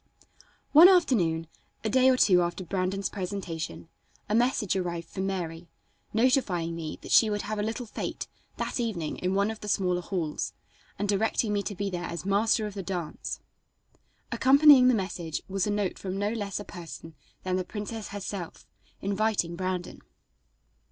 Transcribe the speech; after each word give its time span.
One 0.71 0.89
afternoon, 0.89 1.45
a 1.83 1.89
day 1.89 2.09
or 2.09 2.17
two 2.17 2.41
after 2.41 2.63
Brandon's 2.63 3.07
presentation, 3.07 3.87
a 4.27 4.33
message 4.33 4.75
arrived 4.75 5.07
from 5.07 5.27
Mary, 5.27 5.67
notifying 6.11 6.75
me 6.75 6.97
that 7.03 7.11
she 7.11 7.29
would 7.29 7.43
have 7.43 7.59
a 7.59 7.61
little 7.61 7.85
fête 7.85 8.25
that 8.57 8.79
evening 8.79 9.17
in 9.17 9.35
one 9.35 9.51
of 9.51 9.59
the 9.59 9.67
smaller 9.67 10.01
halls 10.01 10.53
and 10.97 11.07
directing 11.07 11.53
me 11.53 11.61
to 11.61 11.75
be 11.75 11.91
there 11.91 12.05
as 12.05 12.25
Master 12.25 12.65
of 12.65 12.73
the 12.73 12.81
Dance. 12.81 13.41
Accompanying 14.31 14.87
the 14.87 14.95
message 14.95 15.43
was 15.47 15.67
a 15.67 15.69
note 15.69 15.99
from 15.99 16.17
no 16.17 16.31
less 16.31 16.59
a 16.59 16.65
person 16.65 17.13
than 17.43 17.57
the 17.57 17.63
princess 17.63 18.07
herself, 18.07 18.65
inviting 19.01 19.55
Brandon. 19.55 19.99